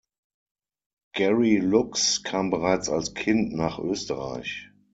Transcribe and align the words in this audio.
Gary 1.13 1.57
Lux 1.59 2.23
kam 2.23 2.49
bereits 2.49 2.89
als 2.89 3.13
Kind 3.13 3.53
nach 3.53 3.77
Österreich. 3.77 4.71